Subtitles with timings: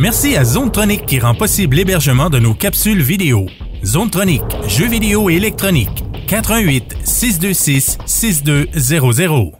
[0.00, 3.44] Merci à Zonetronic qui rend possible l'hébergement de nos capsules vidéo.
[3.84, 6.06] Zonetronic, jeux vidéo et électronique.
[6.26, 9.52] 88 626 6200.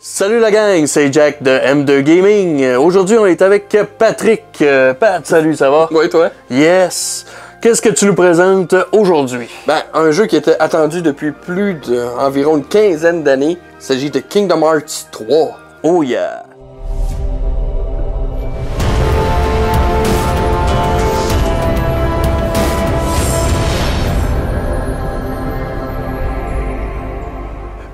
[0.00, 2.74] Salut la gang, c'est Jack de M2 Gaming.
[2.74, 4.42] Aujourd'hui, on est avec Patrick.
[4.60, 5.88] Euh, Pat, salut, ça va?
[5.92, 6.30] Oui, toi?
[6.50, 7.26] Yes.
[7.60, 9.46] Qu'est-ce que tu nous présentes aujourd'hui?
[9.68, 13.56] Ben, un jeu qui était attendu depuis plus d'environ une quinzaine d'années.
[13.78, 15.62] Il s'agit de Kingdom Hearts 3.
[15.84, 16.44] Oh yeah!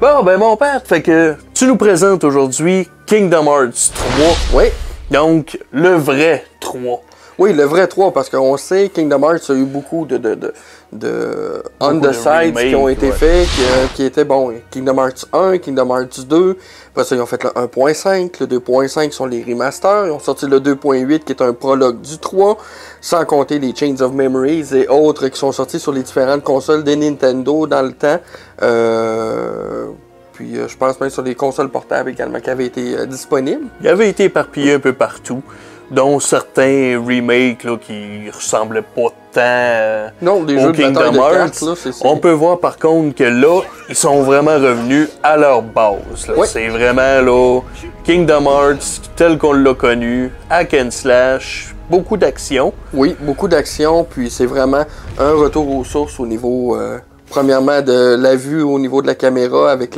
[0.01, 4.61] Bon, ben mon père, fait que tu nous présentes aujourd'hui Kingdom Hearts 3.
[4.61, 4.65] Oui.
[5.11, 7.01] Donc, le vrai 3.
[7.39, 10.53] Oui, le vrai 3, parce qu'on sait Kingdom Hearts a eu beaucoup de, de, de,
[10.93, 15.27] de on the side qui ont été faits, qui, euh, qui, étaient, bon, Kingdom Hearts
[15.33, 16.57] 1, Kingdom Hearts 2,
[16.89, 20.47] après ça, ils ont fait le 1.5, le 2.5 sont les remasters, ils ont sorti
[20.47, 22.59] le 2.8 qui est un prologue du 3,
[23.01, 26.83] sans compter les Chains of Memories et autres qui sont sortis sur les différentes consoles
[26.83, 28.19] des Nintendo dans le temps.
[28.63, 29.87] Euh,
[30.33, 33.67] puis euh, je pense même sur les consoles portables également qui avaient été euh, disponibles.
[33.81, 35.43] Il avait été éparpillé un peu partout
[35.91, 41.63] dont certains remakes là, qui ressemblaient pas tant euh, non, des jeux Kingdom de Hearts.
[41.63, 46.31] là, On peut voir par contre que là, ils sont vraiment revenus à leur base.
[46.47, 47.61] C'est vraiment là,
[48.05, 52.73] Kingdom Hearts tel qu'on l'a connu, hack and slash, beaucoup d'action.
[52.93, 54.85] Oui, beaucoup d'action, puis c'est vraiment
[55.19, 56.99] un retour aux sources au niveau euh,
[57.31, 59.97] Premièrement, de la vue au niveau de la caméra avec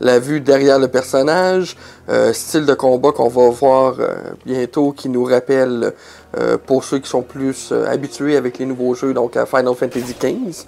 [0.00, 1.76] la, vue derrière le personnage,
[2.08, 4.14] euh, style de combat qu'on va voir euh,
[4.46, 5.92] bientôt qui nous rappelle,
[6.38, 10.14] euh, pour ceux qui sont plus habitués avec les nouveaux jeux, donc à Final Fantasy
[10.20, 10.66] XV.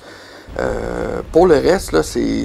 [1.32, 2.44] pour le reste, c'est,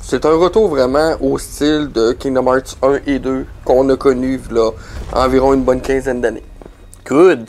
[0.00, 4.40] c'est un retour vraiment au style de Kingdom Hearts 1 et 2 qu'on a connu
[4.50, 4.70] là,
[5.12, 6.44] environ une bonne quinzaine d'années.
[7.06, 7.46] Good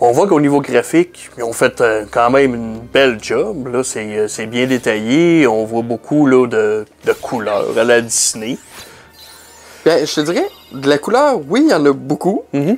[0.00, 3.68] on voit qu'au niveau graphique, ils ont fait euh, quand même une belle job.
[3.68, 5.46] Là, c'est, euh, bien détaillé.
[5.46, 8.58] On voit beaucoup là, de, de couleurs à la Disney.
[9.84, 12.42] Bien, je te dirais, de la couleur, oui, il y en a beaucoup.
[12.52, 12.76] Mm-hmm.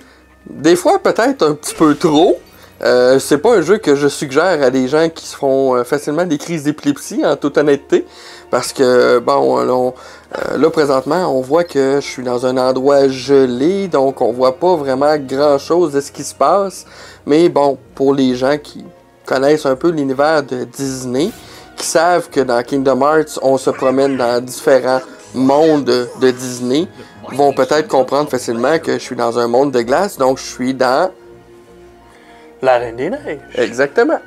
[0.50, 2.38] Des fois, peut-être un petit peu trop.
[2.82, 5.82] Euh, c'est pas un jeu que je suggère à des gens qui se font euh,
[5.82, 8.06] facilement des crises d'épilepsie, en toute honnêteté.
[8.50, 9.92] Parce que, bon,
[10.36, 14.56] euh, là, présentement, on voit que je suis dans un endroit gelé, donc on voit
[14.56, 16.84] pas vraiment grand-chose de ce qui se passe.
[17.24, 18.84] Mais bon, pour les gens qui
[19.24, 21.30] connaissent un peu l'univers de Disney,
[21.76, 25.00] qui savent que dans Kingdom Hearts, on se promène dans différents
[25.34, 26.88] mondes de Disney,
[27.32, 30.74] vont peut-être comprendre facilement que je suis dans un monde de glace, donc je suis
[30.74, 31.10] dans
[32.60, 33.40] la Reine des Neiges.
[33.54, 34.18] Exactement.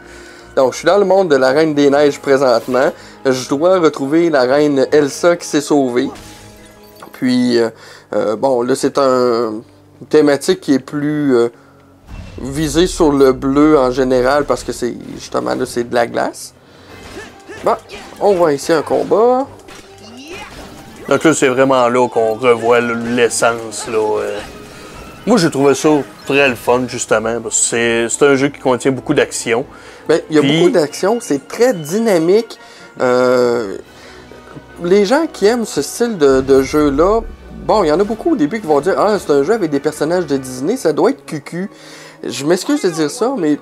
[0.55, 2.91] Donc, je suis dans le monde de la Reine des Neiges présentement.
[3.25, 6.09] Je dois retrouver la Reine Elsa qui s'est sauvée.
[7.13, 7.69] Puis, euh,
[8.13, 9.61] euh, bon, là, c'est un,
[10.01, 11.49] une thématique qui est plus euh,
[12.41, 16.55] visée sur le bleu en général parce que c'est justement là, c'est de la glace.
[17.63, 17.75] Bon,
[18.19, 19.45] on voit ici un combat.
[21.07, 24.19] Donc là, c'est vraiment là qu'on revoit l'essence, là.
[25.27, 25.89] Moi, j'ai trouvé ça
[26.25, 27.37] très le fun, justement.
[27.51, 29.65] C'est un jeu qui contient beaucoup d'action.
[30.07, 32.57] Ben, il y a beaucoup d'action, c'est très dynamique.
[32.99, 33.77] Euh,
[34.83, 37.21] les gens qui aiment ce style de, jeu-là,
[37.65, 39.53] bon, il y en a beaucoup au début qui vont dire Ah, c'est un jeu
[39.53, 41.69] avec des personnages de Disney, ça doit être cucu.
[42.23, 43.57] Je m'excuse de dire ça, mais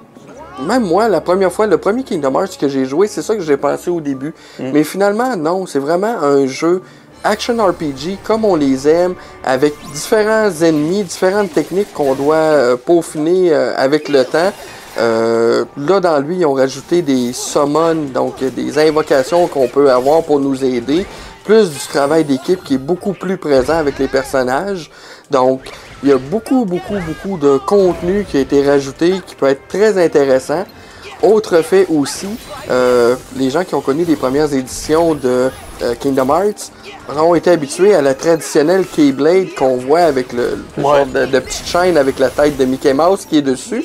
[0.66, 3.41] même moi, la première fois, le premier Kingdom Hearts que j'ai joué, c'est ça que
[3.41, 4.34] j'ai pensé au début.
[4.59, 4.72] Mm.
[4.73, 6.81] Mais finalement, non, c'est vraiment un jeu
[7.23, 13.53] action RPG comme on les aime, avec différents ennemis, différentes techniques qu'on doit euh, peaufiner
[13.53, 14.51] euh, avec le temps.
[15.00, 20.24] Euh, là, dans lui, ils ont rajouté des summons, donc des invocations qu'on peut avoir
[20.24, 21.06] pour nous aider,
[21.46, 24.92] plus du travail d'équipe qui est beaucoup plus présent avec les personnages.
[25.32, 25.62] Donc,
[26.04, 29.68] il y a beaucoup, beaucoup, beaucoup de contenu qui a été rajouté qui peut être
[29.68, 30.66] très intéressant.
[31.22, 32.30] Autre fait aussi,
[32.70, 35.50] euh, les gens qui ont connu les premières éditions de
[35.81, 36.72] euh, Kingdom Hearts
[37.18, 42.19] ont été habitués à la traditionnelle Keyblade qu'on voit avec le, de, petite chaîne avec
[42.19, 43.84] la tête de Mickey Mouse qui est dessus.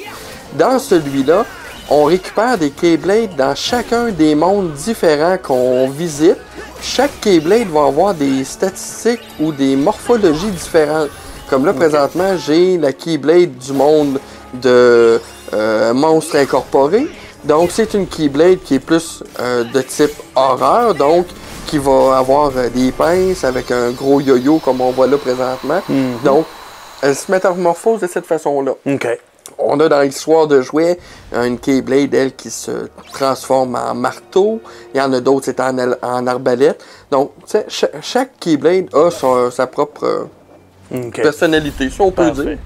[0.55, 1.45] Dans celui-là,
[1.91, 6.37] on récupère des Keyblades dans chacun des mondes différents qu'on visite.
[6.81, 11.11] Chaque Keyblade va avoir des statistiques ou des morphologies différentes.
[11.49, 14.19] Comme là, présentement, j'ai la Keyblade du monde
[14.55, 15.21] de
[15.53, 17.07] euh, monstres incorporés.
[17.45, 21.27] Donc, c'est une Keyblade qui est plus euh, de type horreur, donc
[21.67, 25.83] qui va avoir euh, des pinces avec un gros yo-yo comme on voit là présentement.
[25.89, 26.19] Mhm.
[26.25, 26.47] Donc,
[27.03, 28.73] elle se métamorphose de cette façon-là.
[28.87, 29.19] OK.
[29.59, 30.99] On a dans l'histoire de jouets
[31.33, 34.61] une Keyblade, elle, qui se transforme en marteau.
[34.95, 36.85] Il y en a d'autres, c'est en, en, arbalète.
[37.11, 37.33] Donc,
[37.69, 39.11] chaque, chaque Keyblade a
[39.51, 40.29] sa propre
[40.95, 41.23] Ok.
[41.23, 42.45] personnalité, si on peut Parfait.
[42.45, 42.59] dire.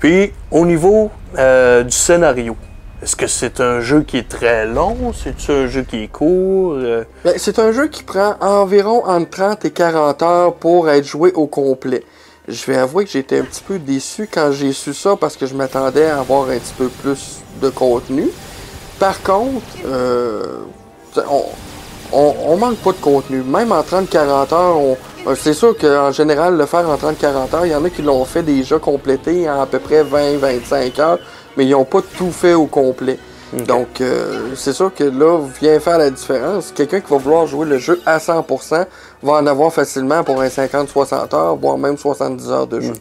[0.00, 2.56] Puis, au niveau euh, du scénario,
[3.02, 5.12] est-ce que c'est un jeu qui est très long?
[5.14, 6.74] C'est un jeu qui est court?
[6.76, 11.04] Euh, Ben, c'est un jeu qui prend environ entre 30 et 40 heures pour être
[11.04, 12.02] joué au complet.
[12.48, 15.46] Je vais avouer que j'étais un petit peu déçu quand j'ai su ça parce que
[15.46, 18.28] je m'attendais à avoir un petit peu plus de contenu.
[19.00, 20.60] Par contre, euh,
[21.28, 21.42] on,
[22.12, 23.42] on, on manque pas de contenu.
[23.42, 24.96] Même en 30-40 heures,
[25.26, 28.02] euh, c'est sûr qu'en général, le faire en 30-40 heures, il y en a qui
[28.02, 31.18] l'ont fait déjà complété en à peu près 20-25 heures,
[31.56, 33.18] mais ils n'ont pas tout fait au complet.
[33.52, 36.72] Donc, euh, c'est sûr que là, vient faire la différence.
[36.74, 38.86] Quelqu'un qui va vouloir jouer le jeu à 100%
[39.22, 42.92] va en avoir facilement pour un 50-60 heures, voire même 70 heures de jeu.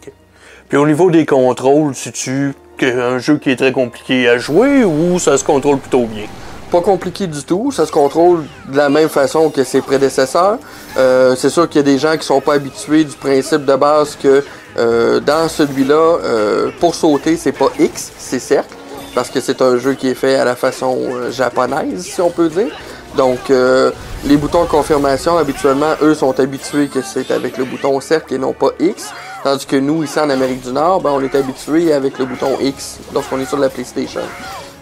[0.70, 4.84] Puis, au niveau des contrôles, c'est-tu que- un jeu qui est très compliqué à jouer
[4.84, 6.26] ou ça se contrôle plutôt bien?
[6.72, 10.58] Pas compliqué du tout, ça se contrôle de la même façon que ses prédécesseurs.
[10.98, 13.76] Euh, c'est sûr qu'il y a des gens qui sont pas habitués du principe de
[13.76, 14.44] base que
[14.78, 15.94] euh, dans celui-là,
[16.24, 18.76] euh, pour sauter, c'est pas X, c'est cercle,
[19.16, 22.30] parce que c'est un jeu qui est fait à la façon euh, japonaise, si on
[22.30, 22.68] peut dire.
[23.16, 23.92] Donc, euh,
[24.26, 28.38] les boutons de confirmation, habituellement, eux sont habitués que c'est avec le bouton cercle et
[28.38, 29.12] non pas X.
[29.44, 32.58] Tandis que nous, ici en Amérique du Nord, ben, on est habitué avec le bouton
[32.60, 34.22] X lorsqu'on est sur la PlayStation.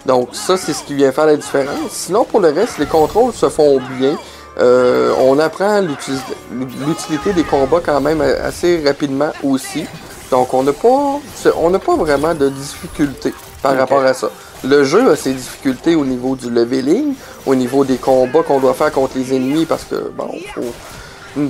[0.06, 1.92] Donc ça, c'est ce qui vient faire la différence.
[1.92, 4.18] Sinon, pour le reste, les contrôles se font bien.
[4.60, 9.86] Euh, on apprend l'utilité des combats quand même a- assez rapidement aussi.
[10.32, 11.20] Donc on n'a pas,
[11.58, 13.34] on n'a pas vraiment de difficulté
[13.64, 14.30] par rapport à ça.
[14.64, 17.16] Le jeu a ses difficultés au niveau du leveling,
[17.46, 20.62] au niveau des combats qu'on doit faire contre les ennemis parce que bon, faut,
[21.36, 21.48] Hmm.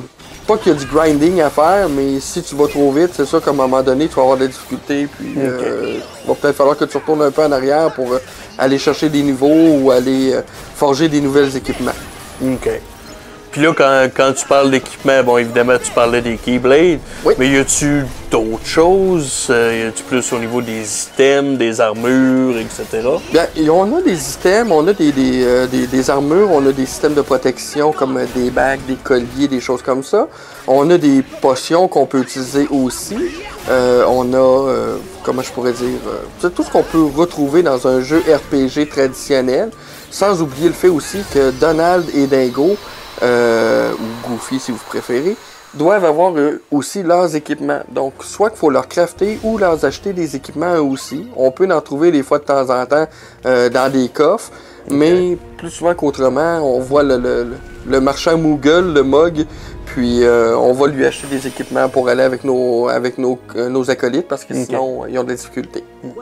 [0.48, 3.26] pas qu'il y a du grinding à faire, mais si tu vas trop vite, c'est
[3.26, 5.08] sûr qu'à un moment donné, tu vas avoir des difficultés.
[5.08, 8.20] Puis, euh, il va peut-être falloir que tu retournes un peu en arrière pour euh,
[8.58, 10.42] aller chercher des niveaux ou aller euh,
[10.76, 11.92] forger des nouvelles équipements.
[12.42, 12.70] OK.
[13.54, 17.00] Puis là, quand, quand tu parles d'équipement, bon, évidemment, tu parlais des Keyblades.
[17.24, 17.36] Oui.
[17.38, 19.46] Mais y a-tu d'autres choses?
[19.52, 23.08] Euh, y a-tu plus au niveau des items, des armures, etc.?
[23.32, 26.72] Bien, on a des items, on a des, des, euh, des- des armures, on a
[26.72, 30.28] des systèmes de protection comme euh, des bagues, des colliers, des choses comme ça.
[30.66, 33.18] On a des potions qu'on peut utiliser aussi.
[33.70, 34.38] Euh, on a,
[34.70, 36.00] euh, comment je pourrais dire,
[36.40, 39.70] c'est tout ce qu'on peut retrouver dans un jeu RPG traditionnel.
[40.10, 42.78] Sans oublier le fait aussi que Donald et Dingo,
[43.24, 45.36] euh, ou Goofy si vous préférez,
[45.74, 47.82] doivent avoir eux aussi leurs équipements.
[47.90, 51.26] Donc, soit qu'il faut leur crafter ou leur acheter des équipements eux aussi.
[51.36, 53.08] On peut en trouver des fois de temps en temps
[53.48, 54.52] euh, dans des coffres,
[54.90, 59.46] mais plus souvent qu'autrement, on voit le, le- le- le marchand Moogle, le Mog,
[59.88, 63.68] puis euh, on va lui acheter des équipements pour aller avec nos, avec nos, euh,
[63.70, 64.60] nos acolytes parce que Ok.
[64.68, 65.84] sinon, ils ont des difficultés.
[66.04, 66.14] Well,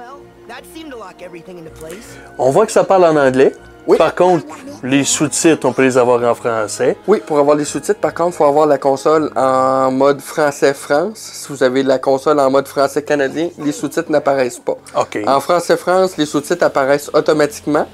[0.48, 2.18] that seemed to lock everything into place.
[2.40, 3.54] On voit que ça parle en anglais.
[3.88, 3.98] Oui.
[3.98, 4.46] Par contre,
[4.84, 6.98] les sous-titres, on peut les avoir en français.
[7.08, 11.18] Oui, pour avoir les sous-titres, par contre, il faut avoir la console en mode français-France.
[11.18, 14.78] Si vous avez la console en mode français-canadien, les sous-titres n'apparaissent pas.
[15.00, 15.20] OK.
[15.26, 17.88] En français-France, les sous-titres apparaissent automatiquement.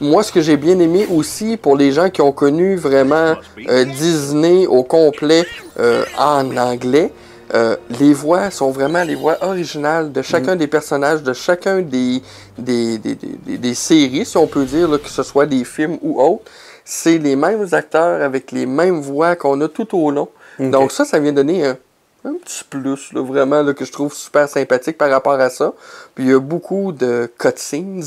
[0.00, 3.34] Moi, ce que j'ai bien aimé aussi pour les gens qui ont connu vraiment
[3.68, 5.44] euh, Disney au complet
[5.80, 7.12] euh, en anglais,
[7.54, 12.22] euh, les voix sont vraiment les voix originales de chacun des personnages, de chacun des,
[12.58, 15.64] des, des, des- des- des séries, si on peut dire, là, que ce soit des
[15.64, 16.44] films ou autres.
[16.84, 20.28] C'est les mêmes acteurs avec les mêmes voix qu'on a tout au long.
[20.58, 21.76] Donc ça, ça vient donner un,
[22.24, 25.72] un petit plus, là, vraiment, là, que je trouve super sympathique par rapport à ça.
[26.14, 28.02] Puis il y a beaucoup de cutscenes.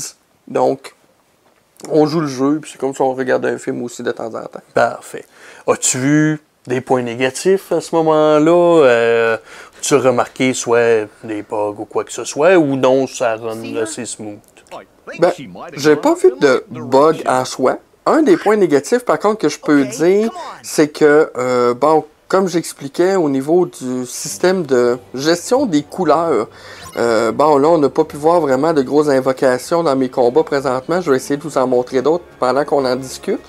[0.48, 0.94] Donc,
[1.88, 4.26] on joue le jeu, puis c'est comme si on regarde un film aussi de temps
[4.34, 4.60] en temps.
[4.74, 5.24] Parfait.
[5.66, 8.84] As-tu vu des points négatifs à ce moment-là?
[8.84, 9.36] Euh,
[9.80, 13.76] tu as remarqué soit des bugs ou quoi que ce soit, ou non, ça run
[13.76, 14.38] assez smooth?
[15.18, 15.32] Ben,
[15.74, 17.78] j'ai pas vu de bug en soi.
[18.06, 20.30] Un des points négatifs, par contre, que je peux dire,
[20.62, 26.48] c'est que, euh, bon, comme j'expliquais au niveau du système de gestion des couleurs,
[26.96, 30.42] euh, bon, là, on n'a pas pu voir vraiment de grosses invocations dans mes combats
[30.42, 31.00] présentement.
[31.00, 33.40] Je vais essayer de vous en montrer d'autres pendant qu'on en discute.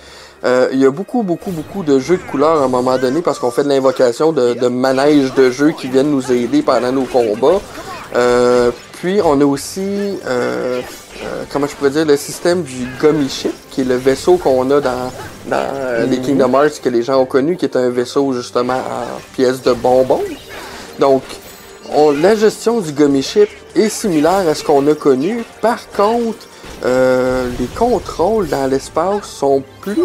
[0.45, 3.21] Euh, il y a beaucoup, beaucoup, beaucoup de jeux de couleurs à un moment donné
[3.21, 6.91] parce qu'on fait de l'invocation de, de manèges de jeux qui viennent nous aider pendant
[6.91, 7.62] nos combats.
[8.15, 10.81] Euh, puis on a aussi, euh,
[11.51, 14.81] comment je pourrais dire, le système du Gummy Ship, qui est le vaisseau qu'on a
[14.81, 15.12] dans,
[15.47, 19.19] dans les Kingdom Hearts que les gens ont connu, qui est un vaisseau justement en
[19.35, 20.23] pièces de bonbons.
[21.00, 21.23] Donc,
[21.95, 25.43] on- la gestion du Gummy Ship est similaire à ce qu'on a connu.
[25.62, 26.47] Par contre,
[26.85, 29.95] euh, les contrôles dans l'espace sont plus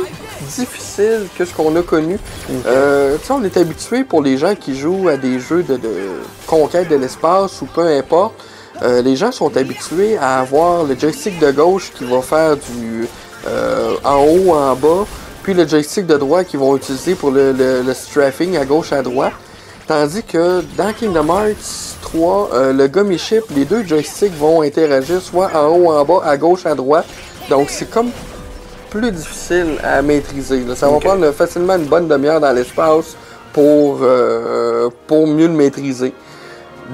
[0.56, 2.18] difficiles que ce qu'on a connu.
[2.66, 5.76] Euh, tu sais, on est habitué pour les gens qui jouent à des jeux de,
[5.76, 5.90] de
[6.46, 8.34] conquête de l'espace ou peu importe.
[8.82, 13.08] euh, les gens sont habitués à avoir le joystick de gauche qui va faire du
[13.46, 15.04] euh, en haut, en bas,
[15.42, 18.92] puis le joystick de droite qu'ils vont utiliser pour le, le- le strafing à gauche,
[18.92, 19.32] à droite.
[19.86, 25.20] Tandis que dans Kingdom Hearts 3, euh, le gummy ship, les deux joysticks vont interagir
[25.20, 27.06] soit en haut, en bas, à gauche, à droite.
[27.50, 28.10] Donc c'est comme
[28.90, 30.64] plus difficile à maîtriser.
[30.64, 30.74] là.
[30.74, 33.16] Ça va prendre facilement une bonne demi-heure dans l'espace
[33.52, 36.14] pour, euh, pour mieux le maîtriser.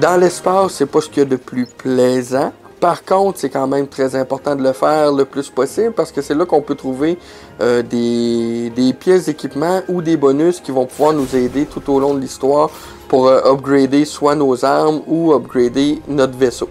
[0.01, 2.51] Dans l'espace, c'est pas ce qu'il y a de plus plaisant.
[2.85, 6.21] Par contre, c'est quand même très important de le faire le plus possible parce que
[6.21, 7.17] c'est là qu'on peut trouver
[7.59, 11.99] euh, des, des pièces d'équipement ou des bonus qui vont pouvoir nous aider tout au
[11.99, 12.69] long de l'histoire
[13.07, 16.69] pour euh, upgrader soit nos armes ou upgrader notre vaisseau.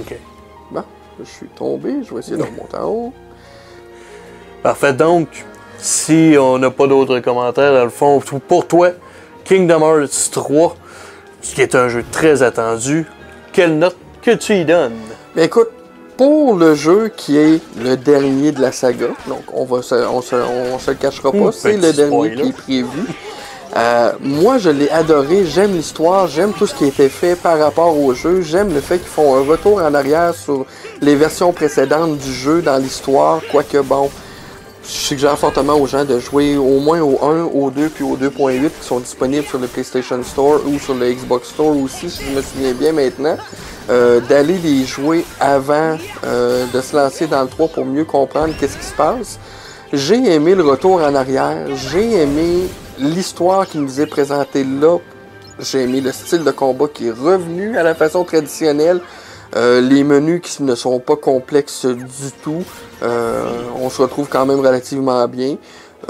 [0.00, 0.16] OK.
[0.72, 0.82] Bon,
[1.20, 3.12] je suis tombé, je vais essayer de remonter en haut.
[4.64, 4.92] Parfait.
[4.94, 5.28] Donc,
[5.78, 8.90] si on n'a pas d'autres commentaires, dans le fond, pour toi,
[9.44, 10.76] Kingdom Hearts 3,
[11.40, 13.06] ce qui est un jeu très attendu,
[13.52, 15.11] quelle note que tu y donnes?
[15.36, 15.70] Écoute,
[16.18, 20.20] pour le jeu qui est le dernier de la saga, donc on va se, on
[20.20, 22.42] se, on se le cachera pas, c'est le dernier spoiler.
[22.42, 23.06] qui est prévu.
[23.74, 27.58] Euh, moi, je l'ai adoré, j'aime l'histoire, j'aime tout ce qui a été fait par
[27.58, 30.66] rapport au jeu, j'aime le fait qu'ils font un retour en arrière sur
[31.00, 34.10] les versions précédentes du jeu dans l'histoire, quoique bon,
[35.12, 38.70] suggère fortement aux gens de jouer au moins au 1, au 2 puis au 2.8
[38.80, 42.30] qui sont disponibles sur le PlayStation Store ou sur le Xbox Store aussi, si je
[42.30, 43.36] me souviens bien maintenant.
[43.90, 48.54] Euh, d'aller les jouer avant euh, de se lancer dans le 3 pour mieux comprendre
[48.58, 49.38] qu'est-ce qui se passe.
[49.92, 54.96] J'ai aimé le retour en arrière, j'ai aimé l'histoire qui nous est présentée là,
[55.58, 59.02] j'ai aimé le style de combat qui est revenu à la façon traditionnelle.
[59.54, 62.62] Euh, les menus qui ne sont pas complexes du tout.
[63.02, 63.44] Euh,
[63.80, 65.56] on se retrouve quand même relativement bien.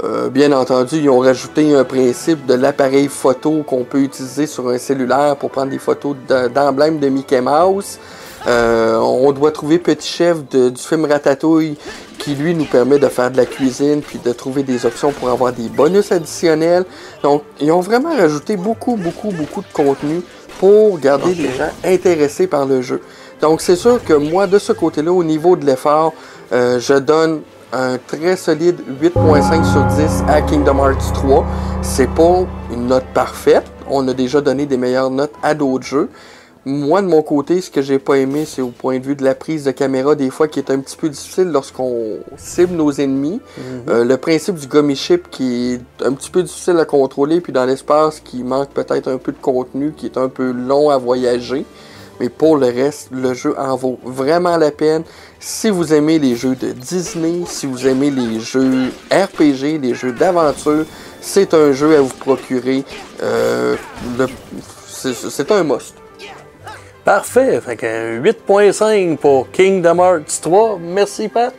[0.03, 4.67] Euh, bien entendu, ils ont rajouté un principe de l'appareil photo qu'on peut utiliser sur
[4.69, 7.99] un cellulaire pour prendre des photos de- d'emblèmes de Mickey Mouse.
[8.47, 11.77] Euh, on doit trouver Petit Chef de- du film Ratatouille
[12.17, 15.29] qui lui nous permet de faire de la cuisine puis de trouver des options pour
[15.29, 16.85] avoir des bonus additionnels.
[17.21, 20.21] Donc, ils ont vraiment rajouté beaucoup, beaucoup, beaucoup de contenu
[20.59, 23.01] pour garder les gens intéressés par le jeu.
[23.43, 26.13] Donc, c'est sûr que moi, de ce côté-là, au niveau de l'effort,
[26.53, 27.41] euh, je donne
[27.73, 31.45] un très solide 8.5 sur 10 à Kingdom Hearts 3.
[31.81, 33.65] C'est pas une note parfaite.
[33.89, 36.09] On a déjà donné des meilleures notes à d'autres jeux.
[36.65, 39.25] Moi, de mon côté, ce que j'ai pas aimé, c'est au point de vue de
[39.25, 42.93] la prise de caméra, des fois, qui est un petit peu difficile lorsqu'on cible nos
[42.93, 43.41] ennemis.
[43.89, 47.51] Euh, le principe du gummy ship qui est un petit peu difficile à contrôler, puis
[47.51, 50.97] dans l'espace, qui manque peut-être un peu de contenu, qui est un peu long à
[50.97, 51.65] voyager.
[52.19, 55.03] Mais pour le reste, le jeu en vaut vraiment la peine.
[55.39, 60.13] Si vous aimez les jeux de Disney, si vous aimez les jeux RPG, les jeux
[60.13, 60.85] d'aventure,
[61.21, 62.83] c'est un jeu à vous procurer.
[63.21, 63.75] Euh,
[64.87, 65.95] c'est un must.
[67.03, 67.59] Parfait.
[67.59, 70.79] Fait que 8.5 pour Kingdom Hearts 3.
[70.81, 71.53] Merci, Pat.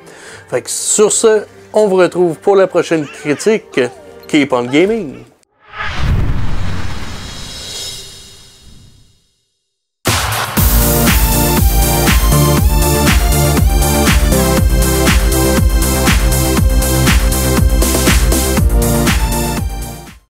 [0.48, 1.42] Fait que sur ce,
[1.72, 3.80] on vous retrouve pour la prochaine critique.
[4.28, 5.24] Keep on gaming.